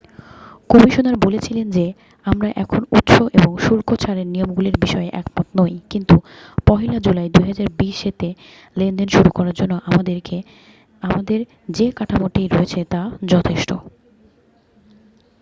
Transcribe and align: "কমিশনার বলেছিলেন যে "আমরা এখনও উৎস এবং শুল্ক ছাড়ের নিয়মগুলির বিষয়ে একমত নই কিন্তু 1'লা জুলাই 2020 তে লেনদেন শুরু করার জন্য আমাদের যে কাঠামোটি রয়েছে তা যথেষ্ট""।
"কমিশনার 0.69 1.15
বলেছিলেন 1.17 1.67
যে 1.69 1.85
"আমরা 2.25 2.49
এখনও 2.55 2.89
উৎস 2.91 3.15
এবং 3.33 3.51
শুল্ক 3.57 3.89
ছাড়ের 3.95 4.27
নিয়মগুলির 4.27 4.77
বিষয়ে 4.79 5.09
একমত 5.13 5.47
নই 5.59 5.73
কিন্তু 5.89 6.15
1'লা 6.69 6.97
জুলাই 6.99 7.27
2020 7.29 8.11
তে 8.11 8.29
লেনদেন 8.77 9.07
শুরু 9.07 9.29
করার 9.31 9.55
জন্য 9.55 9.73
আমাদের 11.03 11.39
যে 11.69 11.87
কাঠামোটি 11.91 12.41
রয়েছে 12.47 12.79
তা 12.83 13.01
যথেষ্ট""। 13.27 13.69